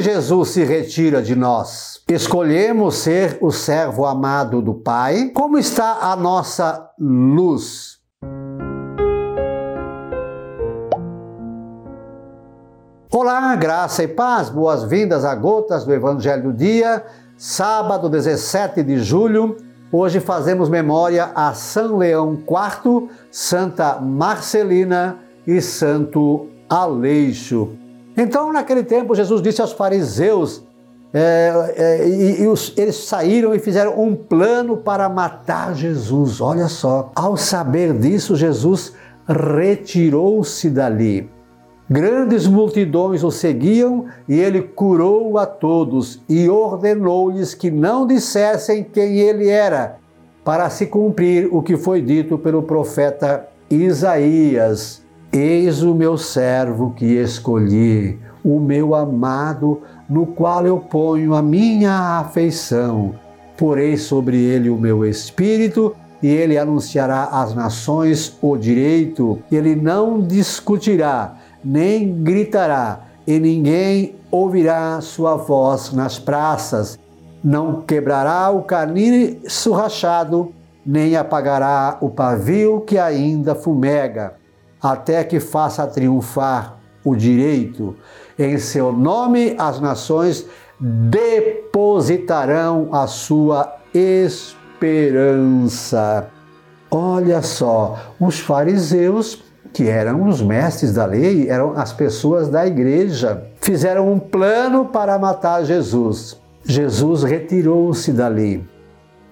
[0.00, 2.00] Jesus se retira de nós?
[2.08, 5.30] Escolhemos ser o servo amado do Pai?
[5.34, 7.98] Como está a nossa luz?
[13.12, 17.04] Olá, graça e paz, boas-vindas a Gotas do Evangelho do Dia,
[17.36, 19.56] sábado 17 de julho.
[19.90, 27.87] Hoje fazemos memória a São Leão IV, Santa Marcelina e Santo Aleixo.
[28.18, 30.64] Então, naquele tempo, Jesus disse aos fariseus,
[31.14, 36.40] é, é, e, e os, eles saíram e fizeram um plano para matar Jesus.
[36.40, 38.92] Olha só, ao saber disso, Jesus
[39.26, 41.30] retirou-se dali.
[41.88, 49.20] Grandes multidões o seguiam e ele curou a todos e ordenou-lhes que não dissessem quem
[49.20, 49.96] ele era,
[50.44, 55.02] para se cumprir o que foi dito pelo profeta Isaías.
[55.32, 62.18] Eis o meu servo que escolhi, o meu amado, no qual eu ponho a minha
[62.20, 63.14] afeição.
[63.56, 69.38] Porei sobre ele o meu espírito e ele anunciará às nações o direito.
[69.50, 76.98] Ele não discutirá nem gritará, e ninguém ouvirá sua voz nas praças.
[77.42, 80.52] Não quebrará o carniço rachado,
[80.84, 84.34] nem apagará o pavio que ainda fumega,
[84.82, 87.96] até que faça triunfar o direito.
[88.38, 90.46] Em seu nome as nações
[90.80, 96.28] depositarão a sua esperança.
[96.90, 103.44] Olha só, os fariseus que eram os mestres da lei, eram as pessoas da igreja,
[103.60, 106.38] fizeram um plano para matar Jesus.
[106.64, 108.66] Jesus retirou-se dali.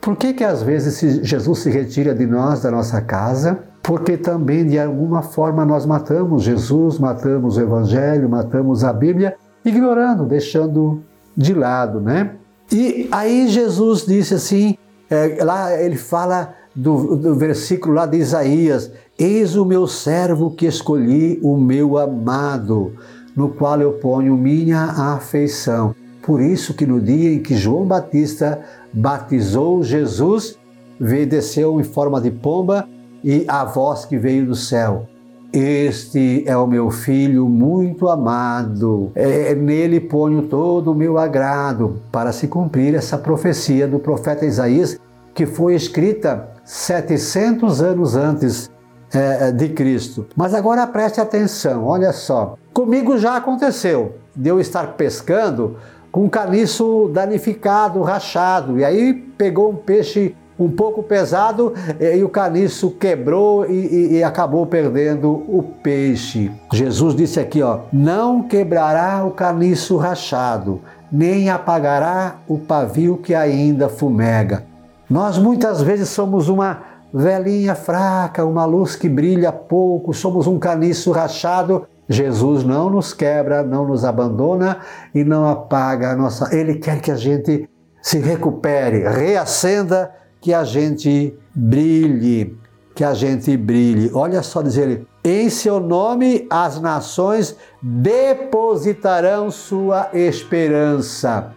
[0.00, 3.60] Por que que às vezes Jesus se retira de nós, da nossa casa?
[3.84, 10.24] Porque também de alguma forma nós matamos Jesus, matamos o evangelho, matamos a Bíblia, ignorando,
[10.24, 11.02] deixando
[11.36, 12.32] de lado, né?
[12.72, 14.78] E aí Jesus disse assim,
[15.10, 20.64] é, lá ele fala do, do versículo lá de Isaías: Eis o meu servo que
[20.64, 22.94] escolhi, o meu amado,
[23.36, 24.84] no qual eu ponho minha
[25.14, 25.94] afeição.
[26.22, 30.58] Por isso que no dia em que João Batista batizou Jesus,
[30.98, 32.88] veio desceu em forma de pomba
[33.24, 35.08] e a voz que veio do céu.
[35.50, 39.10] Este é o meu filho muito amado.
[39.14, 45.00] É, nele ponho todo o meu agrado, para se cumprir essa profecia do profeta Isaías,
[45.32, 48.70] que foi escrita 700 anos antes
[49.14, 50.26] é, é, de Cristo.
[50.36, 52.56] Mas agora preste atenção, olha só.
[52.72, 55.76] Comigo já aconteceu de eu estar pescando
[56.10, 62.28] com um caniço danificado, rachado, e aí pegou um peixe um pouco pesado e, o
[62.28, 66.50] caniço quebrou e, e, e, acabou perdendo o peixe.
[66.72, 73.88] Jesus disse aqui, ó, não quebrará o caniço rachado, nem apagará o pavio que ainda
[73.88, 74.64] fumega.
[75.08, 76.82] Nós muitas vezes somos uma
[77.12, 81.86] velhinha fraca, uma luz que brilha pouco, somos um caniço rachado.
[82.08, 84.78] Jesus não nos quebra, não nos abandona
[85.14, 86.54] e não apaga a nossa.
[86.54, 87.68] Ele quer que a gente
[88.02, 90.10] se recupere, reacenda,
[90.44, 92.56] que a gente brilhe,
[92.94, 94.10] que a gente brilhe.
[94.12, 101.52] Olha só dizer ele: em seu nome as nações depositarão sua esperança.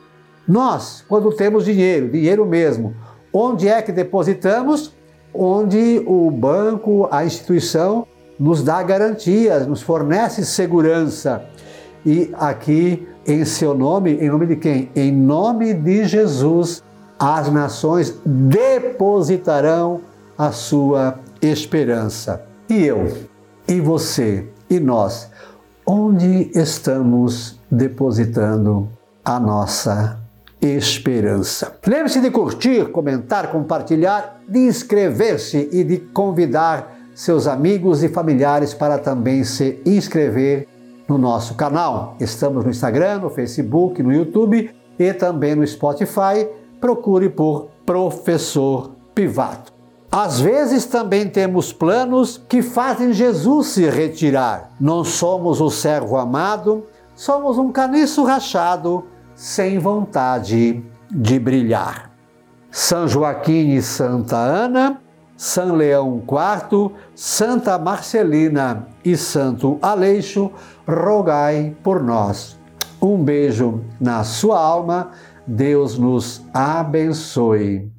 [0.47, 2.95] Nós, quando temos dinheiro, dinheiro mesmo,
[3.39, 4.95] Onde é que depositamos?
[5.31, 8.07] Onde o banco, a instituição,
[8.39, 11.45] nos dá garantias, nos fornece segurança.
[12.03, 14.89] E aqui, em seu nome, em nome de quem?
[14.95, 16.83] Em nome de Jesus,
[17.19, 20.01] as nações depositarão
[20.37, 22.43] a sua esperança.
[22.69, 23.11] E eu,
[23.67, 25.29] e você, e nós,
[25.85, 28.89] onde estamos depositando
[29.23, 30.19] a nossa
[30.61, 31.77] esperança.
[31.85, 38.97] Lembre-se de curtir, comentar, compartilhar, de inscrever-se e de convidar seus amigos e familiares para
[38.97, 40.67] também se inscrever
[41.07, 42.15] no nosso canal.
[42.19, 44.69] Estamos no Instagram, no Facebook, no YouTube
[44.99, 46.47] e também no Spotify.
[46.79, 49.73] Procure por Professor Pivato.
[50.11, 54.71] Às vezes também temos planos que fazem Jesus se retirar.
[54.79, 56.85] Não somos o servo amado,
[57.15, 62.11] somos um caniço rachado sem vontade de brilhar.
[62.71, 65.01] São Joaquim e Santa Ana,
[65.35, 70.51] São Leão IV, Santa Marcelina e Santo Aleixo,
[70.87, 72.57] rogai por nós.
[73.01, 75.11] Um beijo na sua alma,
[75.47, 77.89] Deus nos abençoe.